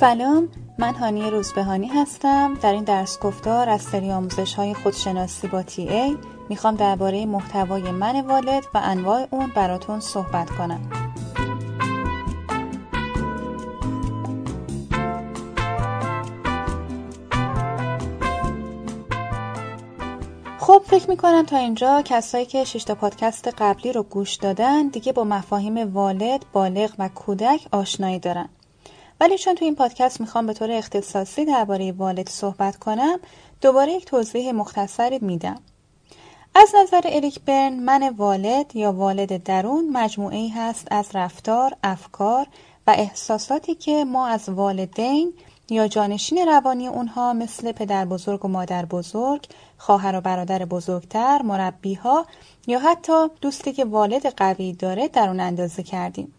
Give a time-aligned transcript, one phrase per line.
[0.00, 2.54] سلام من هانی روزبهانی هستم.
[2.54, 6.16] در این درس گفتار از سری آموزش های خودشناسی با تی ای
[6.48, 10.80] می‌خوام درباره محتوای من والد و انواع اون براتون صحبت کنم.
[20.58, 25.24] خب فکر می‌کنم تا اینجا کسایی که ششتا پادکست قبلی رو گوش دادن دیگه با
[25.24, 28.48] مفاهیم والد، بالغ و کودک آشنایی دارن.
[29.20, 33.18] ولی چون تو این پادکست می‌خوام به طور اختصاصی درباره والد صحبت کنم
[33.60, 35.60] دوباره یک توضیح مختصری میدم
[36.54, 42.46] از نظر اریک برن من والد یا والد درون مجموعه ای هست از رفتار، افکار
[42.86, 45.32] و احساساتی که ما از والدین
[45.70, 49.46] یا جانشین روانی اونها مثل پدر بزرگ و مادر بزرگ،
[49.78, 52.26] خواهر و برادر بزرگتر، مربی ها
[52.66, 56.32] یا حتی دوستی که والد قوی داره در اون اندازه کردیم.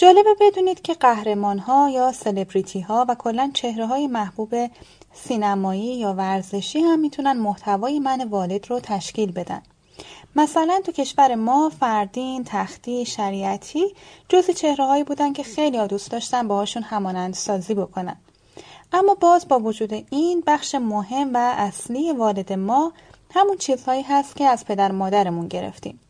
[0.00, 4.54] جالبه بدونید که قهرمان ها یا سلبریتی ها و کلا چهره های محبوب
[5.12, 9.62] سینمایی یا ورزشی هم می‌تونن محتوای من والد رو تشکیل بدن.
[10.36, 13.84] مثلا تو کشور ما فردین، تختی، شریعتی
[14.28, 18.16] جزی چهره هایی بودن که خیلی دوست داشتن باهاشون همانند سازی بکنن.
[18.92, 22.92] اما باز با وجود این بخش مهم و اصلی والد ما
[23.34, 26.00] همون چیزهایی هست که از پدر مادرمون گرفتیم.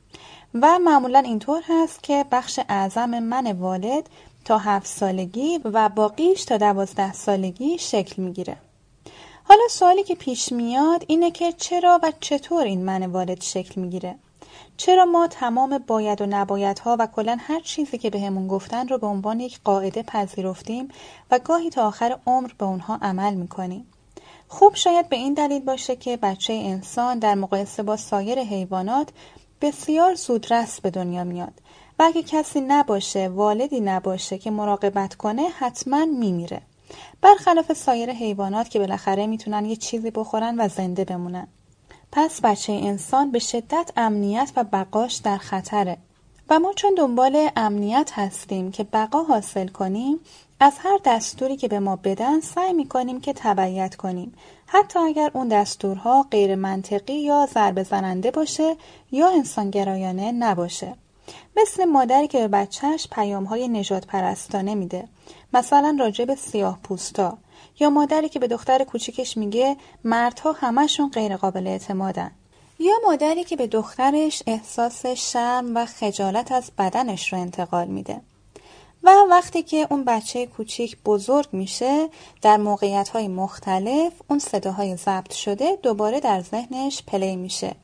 [0.54, 4.08] و معمولا اینطور هست که بخش اعظم من والد
[4.44, 8.56] تا هفت سالگی و باقیش تا دوازده سالگی شکل می‌گیره.
[9.44, 14.14] حالا سوالی که پیش میاد اینه که چرا و چطور این من والد شکل می‌گیره؟
[14.76, 18.98] چرا ما تمام باید و نبایدها و کلا هر چیزی که بهمون به گفتن رو
[18.98, 20.88] به عنوان یک قاعده پذیرفتیم
[21.30, 23.86] و گاهی تا آخر عمر به اونها عمل می‌کنیم؟
[24.48, 29.08] خوب شاید به این دلیل باشه که بچه انسان در مقایسه با سایر حیوانات
[29.60, 31.52] بسیار زودرس به دنیا میاد.
[31.98, 36.62] و اگه کسی نباشه والدی نباشه که مراقبت کنه حتما میمیره.
[37.20, 41.48] برخلاف سایر حیوانات که بالاخره می‌تونن یه چیزی بخورن و زنده بمونن.
[42.12, 45.96] پس بچه انسان به شدت امنیت و بقاش در خطره.
[46.50, 50.20] و ما چون دنبال امنیت هستیم که بقا حاصل کنیم
[50.60, 54.34] از هر دستوری که به ما بدن سعی می‌کنیم که تبعیت کنیم.
[54.70, 58.76] حتی اگر اون دستورها غیر منطقی یا ضربه زننده باشه
[59.12, 60.94] یا انسانگرایانه نباشه.
[61.56, 65.08] مثل مادری که به بچهش پیام های نجات پرستانه میده.
[65.52, 67.38] مثلا راجع به سیاه پوستا.
[67.80, 72.30] یا مادری که به دختر کوچیکش میگه مردها همشون غیر قابل اعتمادن.
[72.78, 78.20] یا مادری که به دخترش احساس شرم و خجالت از بدنش رو انتقال میده.
[79.02, 82.08] و وقتی که اون بچه کوچیک بزرگ میشه
[82.42, 87.74] در موقعیت های مختلف اون صداهای ضبط شده دوباره در ذهنش پلی میشه.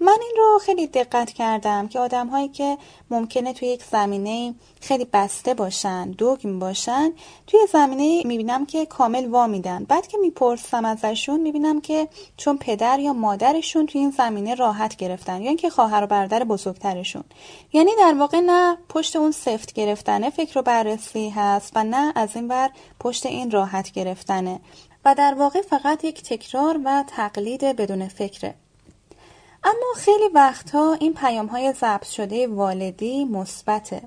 [0.00, 2.78] من این رو خیلی دقت کردم که آدم هایی که
[3.10, 7.12] ممکنه توی یک زمینه خیلی بسته باشن دوگم باشن
[7.46, 9.84] توی زمینه می‌بینم که کامل وا میدن.
[9.84, 15.42] بعد که می‌پرسم ازشون می‌بینم که چون پدر یا مادرشون توی این زمینه راحت گرفتن
[15.42, 17.24] یا اینکه خواهر و برادر بزرگترشون.
[17.72, 22.36] یعنی در واقع نه پشت اون سفت گرفتنه فکر و بررسی هست و نه از
[22.36, 22.70] این بر
[23.00, 24.60] پشت این راحت گرفتنه.
[25.04, 28.54] و در واقع فقط یک تکرار و تقلید بدون فکره.
[29.64, 34.02] اما خیلی وقتها این پیام های ضبط شده والدی مثبته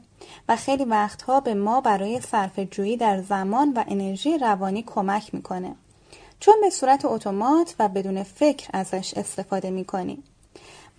[0.50, 5.76] و خیلی وقتها به ما برای صرف جویی در زمان و انرژی روانی کمک می‌کنه.
[6.40, 10.24] چون به صورت اتومات و بدون فکر ازش استفاده می‌کنیم.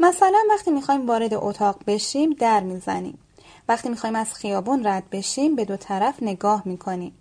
[0.01, 3.19] مثلا وقتی می‌خوایم وارد اتاق بشیم در می‌زنیم.
[3.69, 7.15] وقتی می‌خوایم از خیابون رد بشیم به دو طرف نگاه می‌کنیم.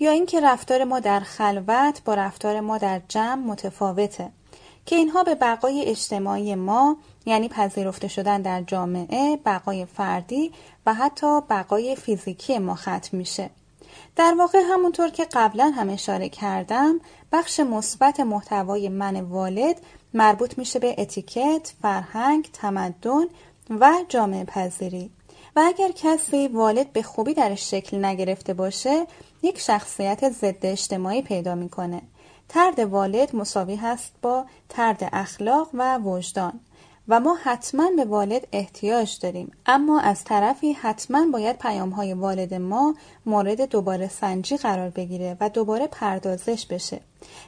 [0.00, 4.30] یا اینکه رفتار ما در خلوت با رفتار ما در جمع متفاوته.
[4.88, 6.96] که اینها به بقای اجتماعی ما
[7.26, 10.52] یعنی پذیرفته شدن در جامعه، بقای فردی
[10.86, 13.50] و حتی بقای فیزیکی ما ختم میشه.
[14.16, 17.00] در واقع همونطور که قبلا هم اشاره کردم
[17.32, 19.76] بخش مثبت محتوای من والد
[20.14, 23.24] مربوط میشه به اتیکت، فرهنگ، تمدن
[23.80, 25.10] و جامعه پذیری
[25.56, 29.06] و اگر کسی والد به خوبی درش شکل نگرفته باشه
[29.42, 32.02] یک شخصیت ضد اجتماعی پیدا می‌کنه
[32.48, 36.60] ترد والد مساوی هست با ترد اخلاق و وجدان
[37.08, 39.52] و ما حتما به والد احتیاج داریم.
[39.66, 42.94] اما از طرفی حتما باید پیام های والد ما
[43.26, 47.00] مورد دوباره سنجی قرار بگیره و دوباره پردازش بشه.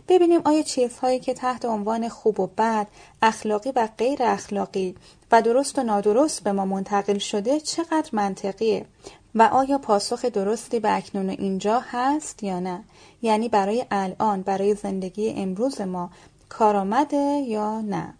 [0.08, 2.86] ببینیم آیا چیزهایی که تحت عنوان خوب و بد
[3.22, 4.96] اخلاقی و غیر اخلاقی
[5.32, 8.86] و درست و نادرست به ما منتقل شده چقدر منطقیه.
[9.34, 12.84] و آیا پاسخ درستی به اکنون اینجا هست یا نه؟
[13.22, 16.10] یعنی برای الان برای زندگی امروز ما
[16.48, 18.14] کارآمده یا نه؟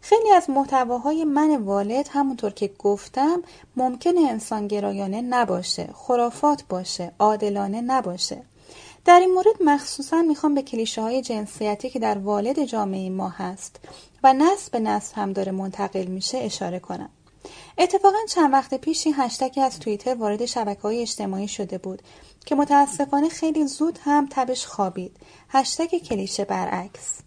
[0.00, 3.42] خیلی از محتواهای من والد همونطور که گفتم
[3.76, 8.42] ممکنه انسانگرایانه نباشه خرافات باشه عادلانه نباشه.
[9.04, 13.80] در این مورد مخصوصا می‌خوام به کلیشه های جنسیتی که در والد جامعه ما هست
[14.22, 17.10] و نسل به نسل هم داره منتقل میشه اشاره کنم.
[17.78, 22.02] اتفاقا چند وقت پیش این هشتکی از توییتر وارد شبکه های اجتماعی شده بود
[22.46, 25.16] که متاسفانه خیلی زود هم تبش خوابید.
[25.48, 27.18] هشتگ کلیشه برعکس.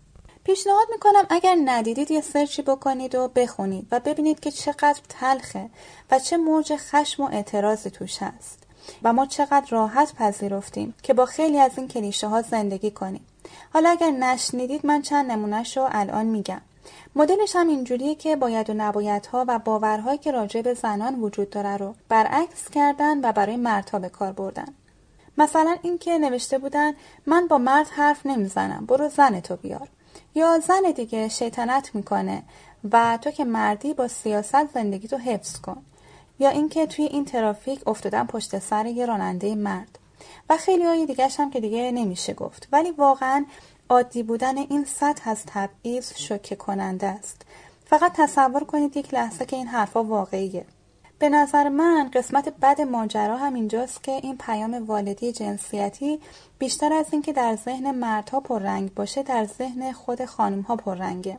[0.43, 5.69] پیشنهاد می‌کنم اگر ندیدید یه سرچی بکنید و بخونید و ببینید که چقدر تلخه
[6.11, 8.59] و چه موج خشم و اعتراضی توش هست
[9.03, 13.25] و ما چقدر راحت پذیرفتیم که با خیلی از این کلیشه ها زندگی کنیم
[13.73, 16.61] حالا اگر نشنیدید من چند نمونهش رو الان میگم
[17.15, 21.77] مدلش هم اینجوریه که باید و نبایدها و باورهایی که راجع به زنان وجود داره
[21.77, 24.73] رو برعکس کردن و برای مردها به کار بردن.
[25.37, 26.93] مثلا اینکه نوشته بودن
[27.25, 29.87] من با مرد حرف نمی‌زنم برو زن تو بیار.
[30.35, 32.43] یا زن دیگه شیطنت می‌کنه
[32.91, 35.81] و تو که مردی با سیاست زندگی تو حفظ کن.
[36.39, 39.99] یا اینکه توی این ترافیک افتادن پشت سر یه راننده مرد.
[40.49, 42.67] و خیلی های دیگه هم که دیگه نمیشه گفت.
[42.71, 43.45] ولی واقعا
[43.91, 47.41] عادی بودن این سطح از تبعیض شوکه کننده است.
[47.85, 50.65] فقط تصور کنید یک لحظه که این حرفا واقعیه.
[51.19, 56.19] به نظر من قسمت بد ماجرا هم اینجاست که این پیام والدی جنسیتی
[56.59, 61.37] بیشتر از اینکه در ذهن مردها پررنگ باشه در ذهن خود خانمها پررنگه.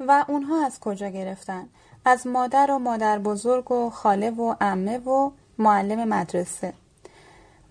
[0.00, 1.68] و اونها از کجا گرفتن؟
[2.04, 6.72] از مادر و مادر بزرگ و خاله و امه و معلم مدرسه.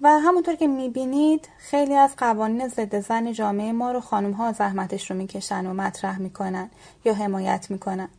[0.06, 5.12] و همونطور که می‌بینید خیلی از قوانین ضد زن جامعه ما رو خانم ها زحمتش
[5.12, 6.70] رو می‌کشن و مطرح می‌کنن
[7.06, 8.10] یا حمایت می‌کنن.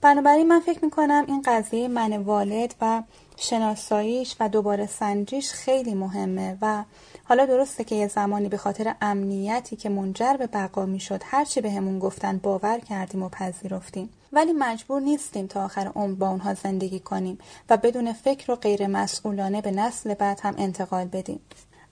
[0.00, 3.02] بنابراین من فکر می‌کنم این قضیه من والد و
[3.36, 6.84] شناساییش و دوباره سنجیش خیلی مهمه و
[7.24, 11.98] حالا درسته که یه زمانی به خاطر امنیتی که منجر به بقا می‌شد هرچی به
[12.00, 14.08] گفتن باور کردیم و پذیرفتیم.
[14.32, 17.38] ولی مجبور نیستیم تا آخر عمر با اونها زندگی کنیم
[17.70, 21.40] و بدون فکر و غیر مسئولانه به نسل بعد هم انتقال بدیم.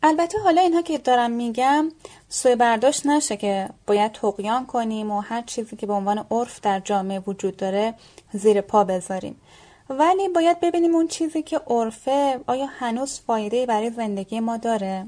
[0.02, 1.88] البته حالا اینها که دارم میگم
[2.28, 6.80] سوی برداشت نشه که باید تقیان کنیم و هر چیزی که به عنوان عرف در
[6.80, 7.94] جامعه وجود داره
[8.32, 9.40] زیر پا بذاریم.
[9.90, 15.06] ولی باید ببینیم اون چیزی که عرفه آیا هنوز فایده برای زندگی ما داره؟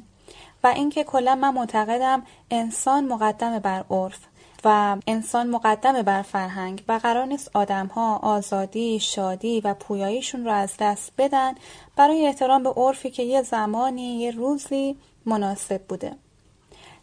[0.65, 4.19] و اینکه کلا من معتقدم انسان مقدم بر عرف.
[4.65, 10.73] و انسان مقدم بر فرهنگ و قرار نیست آدمها آزادی، شادی و پویاییشون رو از
[10.81, 11.55] دست بدن
[11.97, 16.13] برای احترام به عرفی که یه زمانی یه روزی مناسب بوده.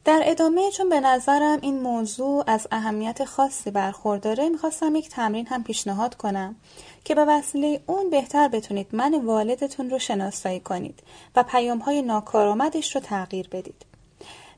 [0.05, 5.63] در ادامه چون به نظرم این موضوع از اهمیت خاصی برخورداره می‌خواستم یک تمرین هم
[5.63, 6.55] پیشنهاد کنم
[7.03, 10.99] که به وسیله اون بهتر بتونید من والدتون رو شناسایی کنید
[11.35, 13.88] و پیام های ناکارآمدش رو تغییر بدید.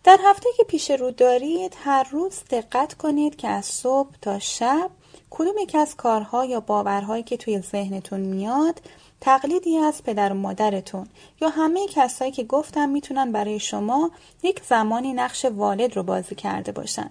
[0.04, 4.90] در هفته که پیش رو دارید هر روز دقت کنید که از صبح تا شب
[5.30, 8.82] کدوم یکی از کارها یا باورهایی که توی ذهنتون میاد
[9.22, 11.08] تقلیدی از پدر و مادرتون
[11.42, 14.12] یا همه کسایی که گفتم می‌تونن برای شما
[14.44, 17.10] یک زمانی نقش والد رو بازی کرده باشن.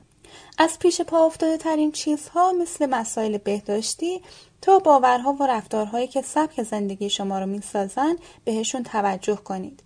[0.58, 4.22] از پیش پا افتاده ترین چیزها مثل مسائل بهداشتی
[4.62, 9.82] تا باورها و رفتارهایی که سبک زندگی شما رو می‌سازن بهشون توجه کنید.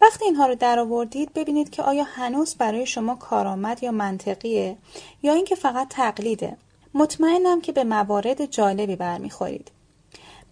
[0.00, 4.76] وقتی اینها رو در آوردید ببینید که آیا هنوز برای شما کارآمد یا منطقیه
[5.22, 6.56] یا اینکه فقط تقلیده.
[6.94, 9.70] مطمئنم که به موارد جالبی برمیخورید.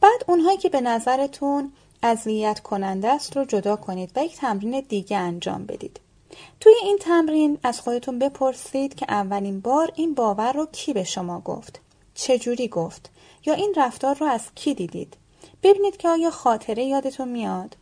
[0.00, 1.72] بعد اونهایی که به نظرتون
[2.02, 6.00] اذیت کننده است رو جدا کنید و یک تمرین دیگه انجام بدید.
[6.60, 11.40] توی این تمرین از خودتون بپرسید که اولین بار این باور رو کی به شما
[11.40, 11.80] گفت؟
[12.14, 13.10] چجوری گفت؟
[13.46, 15.16] یا این رفتار رو از کی دیدید؟
[15.62, 17.76] ببینید که آیا خاطره یادتون میاد؟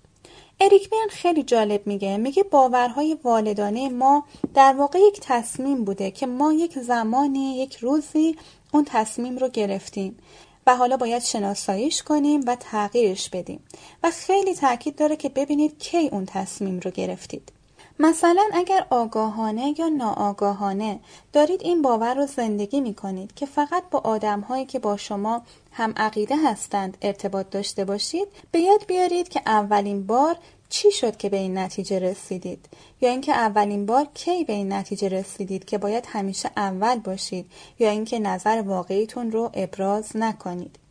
[0.61, 2.17] اریک بیان خیلی جالب میگه.
[2.17, 8.37] میگه باورهای والدانه ما در واقع یک تصمیم بوده که ما یک زمانی یک روزی
[8.73, 10.19] اون تصمیم رو گرفتیم
[10.67, 13.61] و حالا باید شناساییش کنیم و تغییرش بدیم.
[14.03, 17.53] و خیلی تاکید داره که ببینید کی اون تصمیم رو گرفتید.
[17.99, 21.01] مثلا اگر آگاهانه یا ناآگاهانه
[21.33, 25.43] دارید این باور رو زندگی می کنید که فقط با آدم هایی که با شما
[25.73, 30.37] هم عقیده هستند ارتباط داشته باشید به یاد بیارید که اولین بار
[30.69, 32.69] چی شد که به این نتیجه رسیدید؟
[33.01, 37.91] یا اینکه اولین بار کی به این نتیجه رسیدید که باید همیشه اول باشید؟ یا
[37.91, 40.84] اینکه نظر واقعیتون رو ابراز نکنید؟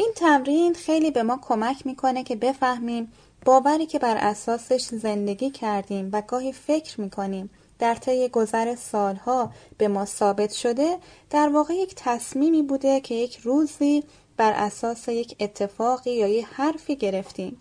[0.00, 3.12] این تمرین خیلی به ما کمک می‌کنه که بفهمیم
[3.44, 9.88] باوری که بر اساسش زندگی کردیم و گاهی فکر می‌کنیم در طی گذر سالها به
[9.88, 10.98] ما ثابت شده
[11.30, 14.04] در واقع یک تصمیمی بوده که یک روزی
[14.36, 17.60] بر اساس یک اتفاقی یا یک حرفی گرفتیم.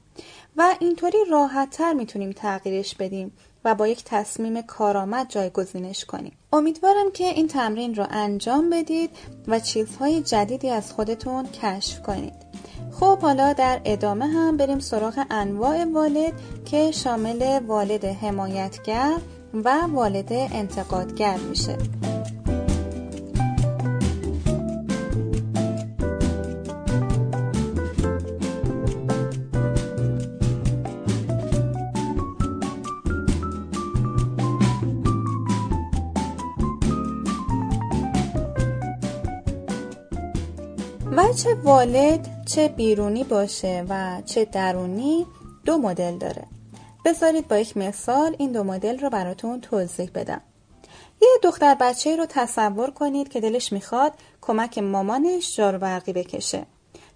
[0.57, 3.31] و اینطوری راحتتر می‌تونیم تغییرش بدیم.
[3.67, 6.31] و با یک تصمیم کارآمد جایگزینش کنیم.
[6.53, 9.09] امیدوارم که این تمرین رو انجام بدید
[9.47, 12.33] و چیزهای جدیدی از خودتون کشف کنید.
[12.99, 16.33] خب حالا در ادامه هم بریم سراغ انواع والد
[16.65, 19.17] که شامل والد حمایتگر
[19.53, 21.77] و والده انتقادگر میشه.
[41.43, 45.25] چه والد چه بیرونی باشه و چه درونی
[45.65, 46.43] دو مدل داره.
[47.05, 50.41] بذارید با یک مثال این دو مدل رو براتون توضیح بدم.
[51.21, 56.65] یه دختر بچه رو تصور کنید که دلش می‌خواد کمک مامانش جارو برقی بکشه.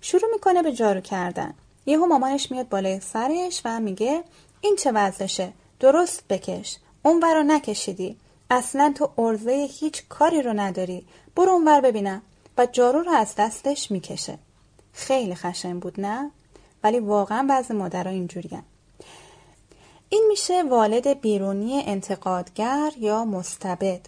[0.02, 1.54] شروع می‌کنه به جارو کردن.
[1.86, 4.24] یهو مامانش میاد بالای سرش و میگه
[4.62, 6.78] این چه وضعشه؟ درست بکش.
[7.04, 8.18] اون رو نکشیدی.
[8.50, 11.06] اصلا تو ارزه هیچ کاری رو نداری.
[11.36, 12.22] برو اونور ببینم.
[12.58, 14.38] و جارو رو از دستش می‌کشه.
[14.94, 16.32] خیلی خشن بود نه؟
[16.84, 18.64] ولی واقعا بعضی مادرها اینجورین
[20.10, 24.02] این میشه والد بیرونی انتقادگر یا مستبد.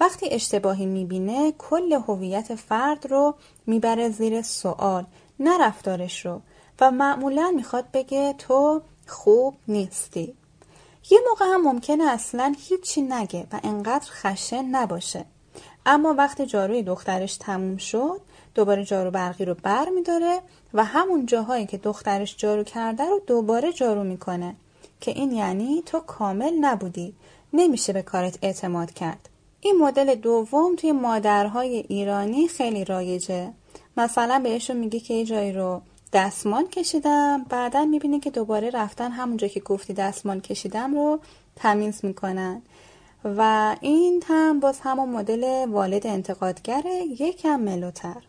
[0.00, 3.34] وقتی اشتباهی می‌بینه کل هویت فرد رو
[3.66, 5.06] می‌بره زیر سوال
[5.40, 6.40] نه رفتارش رو.
[6.80, 10.34] و معمولا می‌خواد بگه تو خوب نیستی.
[11.10, 15.24] یه موقع هم ممکنه اصلا هیچی نگه و انقدر خشن نباشه.
[15.86, 18.20] اما وقتی جاروی دخترش تموم شد
[18.54, 20.40] دوباره جارو برقی رو بر میداره
[20.74, 24.56] و همون جاهایی که دخترش جارو کرده رو دوباره جارو می‌کنه
[25.00, 27.14] که این یعنی تو کامل نبودی
[27.52, 29.28] نمیشه به کارت اعتماد کرد.
[29.60, 33.52] این مدل دوم توی مادرهای ایرانی خیلی رایجه.
[33.96, 35.80] مثلا بهشون میگی که یه جایی رو
[36.12, 41.20] دستمان کشیدم بعدا می‌بینی که دوباره رفتن همونجا که گفتی دستمان کشیدم رو
[41.56, 42.62] تمیز می‌کنن.
[43.24, 48.22] و این هم باز همون مدل والد انتقادگره یکم ملوتر.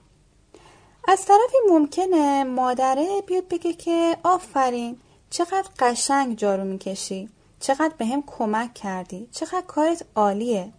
[1.07, 4.97] از طرفی ممکنه مادره بیاد بگه که آفرین
[5.29, 7.29] چقدر قشنگ جارو می‌کشی
[7.59, 10.69] چقدر به هم کمک کردی چقدر کارت عالیه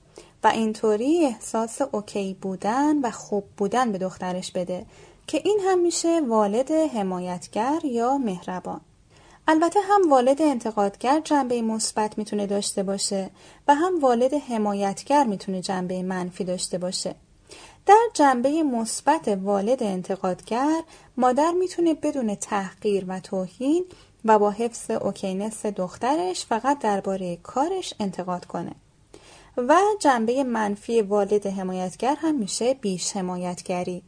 [0.45, 4.87] و اینطوری احساس اوکی بودن و خوب بودن به دخترش بده
[5.26, 8.81] که این هم میشه والد حمایتگر یا مهربان.
[9.49, 13.31] البته هم والد انتقادگر جنبه مثبت می‌تونه داشته باشه
[13.69, 17.15] و هم والد حمایتگر می‌تونه جنبه منفی داشته باشه.
[17.87, 20.83] در جنبه مثبت والد انتقادگر
[21.17, 23.85] مادر می‌تونه بدون تحقیر و توهین
[24.25, 28.73] و با حفظ OKness دخترش فقط درباره کارش انتقاد کنه.
[29.57, 34.03] و جنبه منفی والد حمایتگر هم میشه بیش حمایتگری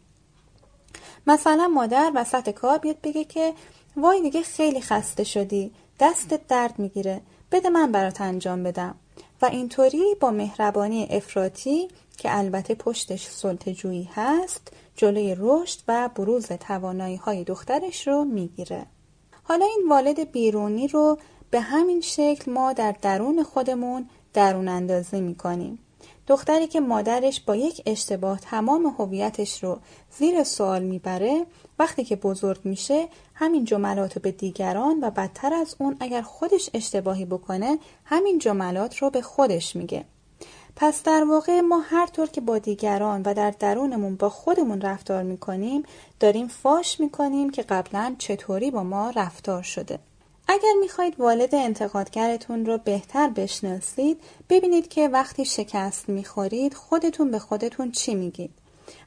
[1.26, 3.54] مثلا مادر وسط کار بیاد بگه که
[3.96, 5.72] وای دیگه خیلی خسته شدی.
[6.00, 7.20] دستت درد می‌گیره.
[7.52, 8.94] بده من برات انجام بدم.
[9.42, 17.16] و اینطوری با مهربانی افراطی که البته پشتش سلطجویی هست جلوی رشد و بروز توانایی
[17.16, 18.86] های دخترش رو می‌گیره.
[19.42, 21.18] حالا این والد بیرونی رو
[21.50, 25.78] به همین شکل ما در درون خودمون درون اندازی می‌کنیم.
[26.26, 29.78] دختری که مادرش با یک اشتباه تمام هویتش رو
[30.18, 31.46] زیر سوال می‌بره
[31.78, 36.70] وقتی که بزرگ میشه همین جملات رو به دیگران و بدتر از اون اگر خودش
[36.74, 40.04] اشتباهی بکنه همین جملات رو به خودش میگه.
[40.76, 45.22] پس در واقع ما هر طور که با دیگران و در درونمون با خودمون رفتار
[45.22, 45.82] می‌کنیم
[46.20, 49.98] داریم فاش می‌کنیم که قبلا چطوری با ما رفتار شده.
[50.52, 57.90] اگر می‌خواهید والد انتقادگرتون رو بهتر بشناسید ببینید که وقتی شکست می‌خورید خودتون به خودتون
[57.92, 58.50] چی میگید.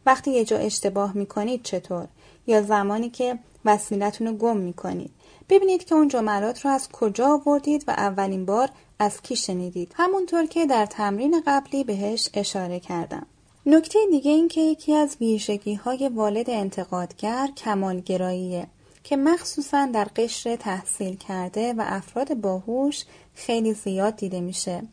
[0.05, 2.07] وقتی یه جا اشتباه می‌کنید چطور؟
[2.47, 5.11] یا زمانی که وسیلتون رو گم می‌کنید.
[5.49, 9.91] ببینید که اون جملات رو از کجا آوردید و اولین بار از کی شنیدید.
[9.95, 13.25] همونطور که در تمرین قبلی بهش اشاره کردم.
[13.65, 18.67] نکته دیگه این که یکی از ویژگی های والد انتقادگر کمالگراییه.
[19.05, 23.03] که مخصوصا در قشر تحصیل کرده و افراد باهوش
[23.35, 24.83] خیلی زیاد دیده میشه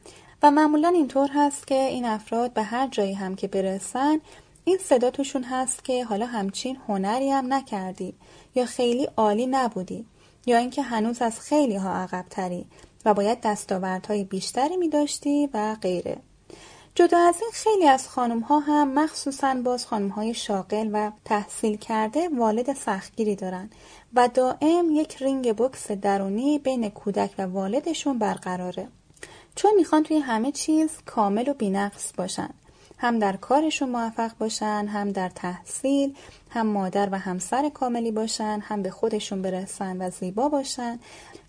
[0.42, 4.20] و معمولا اینطور هست که این افراد به هر جایی هم که برسن
[4.64, 8.14] این صدا توشون هست که حالا همچین هنری هم نکردی
[8.54, 10.06] یا خیلی عالی نبودی
[10.46, 12.66] یا اینکه هنوز از خیلی ها عقب تری
[13.04, 16.16] و باید دستاوردهای بیشتری می داشتی و غیره.
[16.94, 21.76] جدا از این خیلی از خانم ها هم مخصوصا باز خانم های شاغل و تحصیل
[21.76, 23.70] کرده والد سختگیری دارن
[24.14, 28.88] و دائم یک رینگ بکس درونی بین کودک و والدشون برقراره.
[29.54, 32.50] چون می‌خوان توی همه چیز کامل و بینقص باشن.
[33.02, 36.14] هم در کارشون موفق باشن هم در تحصیل
[36.50, 40.98] هم مادر و همسر کاملی باشن هم به خودشون برسن و زیبا باشن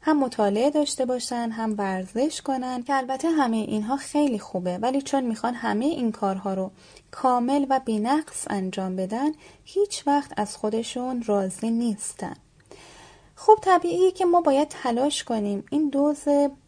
[0.01, 4.77] هم مطالعه داشته باشن هم ورزش کنن که البته همه اینها خیلی خوبه.
[4.77, 6.71] ولی چون می‌خوان همه این کارها رو
[7.11, 9.31] کامل و بینقص انجام بدن
[9.63, 12.35] هیچ وقت از خودشون راضی نیستن.
[13.45, 16.23] خب طبیعیه که ما باید تلاش کنیم این دوز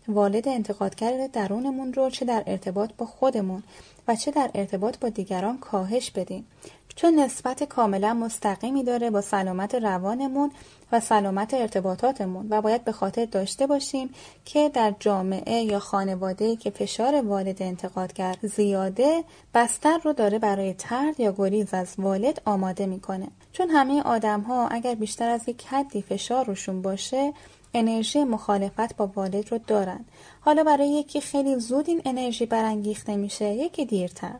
[0.07, 3.63] والد انتقادگر درونمون رو چه در ارتباط با خودمون
[4.07, 6.47] و چه در ارتباط با دیگران کاهش بدیم.
[6.95, 10.51] چون نسبت کاملا مستقیمی داره با سلامت روانمون
[10.91, 14.09] و سلامت ارتباطاتمون و باید به خاطر داشته باشیم
[14.45, 19.23] که در جامعه یا خانواده که فشار والد انتقادگر زیاده
[19.53, 23.27] بستر رو داره برای ترد یا گریز از والد آماده می‌کنه.
[23.51, 27.33] چون همه آدم ها اگر بیشتر از یک حدی فشار روشون باشه
[27.73, 30.05] انرژی مخالفت با والد رو دارن.
[30.39, 34.35] حالا برای یکی خیلی زود این انرژی برانگیخته میشه یکی دیرتر.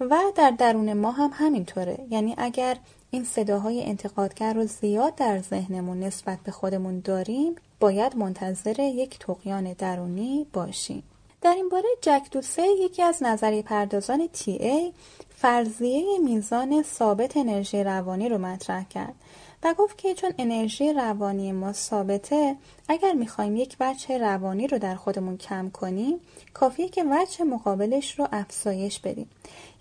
[0.00, 1.98] و در درون ما هم همینطوره.
[2.10, 2.76] یعنی اگر
[3.10, 9.72] این صداهای انتقادگر رو زیاد در ذهنمون نسبت به خودمون داریم باید منتظر یک تقیان
[9.72, 11.02] درونی باشیم.
[11.42, 14.92] در این باره جک دوسه یکی از نظری پردازان تی ای
[15.36, 19.14] فرضیه میزان ثابت انرژی روانی رو مطرح کرد.
[19.62, 22.56] و گفت که چون انرژی روانی ما ثابته
[22.88, 26.20] اگر می‌خوایم یک وجه روانی رو در خودمون کم کنیم
[26.54, 29.30] کافیه که وجه مقابلش رو افزایش بدیم.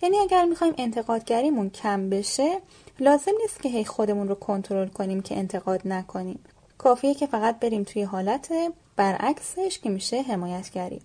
[0.01, 2.61] یعنی اگر می‌خوایم انتقادگریمون کم بشه
[2.99, 6.39] لازم نیست که هی خودمون رو کنترل کنیم که انتقاد نکنیم.
[6.77, 8.53] کافیه که فقط بریم توی حالت
[8.95, 11.01] برعکسش که میشه حمایتگری.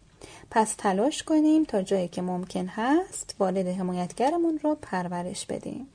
[0.51, 5.87] پس تلاش کنیم تا جایی که ممکن هست والد حمایتگرمون رو پرورش بدیم.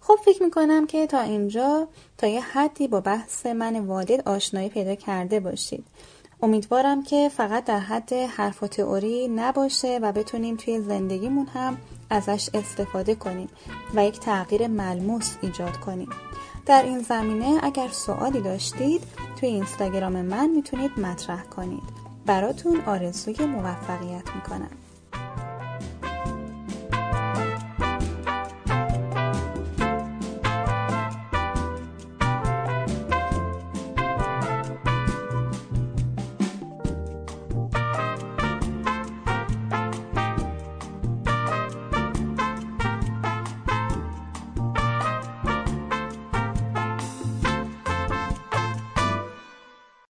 [0.00, 1.88] خب فکر می‌کنم که تا اینجا
[2.18, 5.84] تا یه حدی با بحث من والد آشنایی پیدا کرده باشید.
[6.42, 11.78] امیدوارم که فقط در حد حرف و تئوری نباشه و بتونیم توی زندگیمون هم
[12.10, 13.48] ازش استفاده کنیم
[13.94, 16.08] و یک تغییر ملموس ایجاد کنیم.
[16.66, 19.02] در این زمینه اگر سوالی داشتید
[19.40, 21.82] توی اینستاگرام من می‌تونید مطرح کنید.
[22.26, 24.70] براتون آرزوی موفقیت می‌کنم.